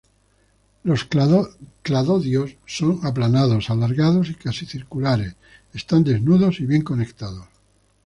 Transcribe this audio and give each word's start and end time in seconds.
Los 0.83 1.03
cladodios 1.05 2.55
son 2.65 3.01
aplanados, 3.05 3.69
alargados 3.69 4.31
y 4.31 4.33
casi 4.33 4.65
circulares 4.65 5.35
están 5.75 6.03
desnudos 6.03 6.59
y 6.59 6.65
bien 6.65 6.81
conectados. 6.81 7.45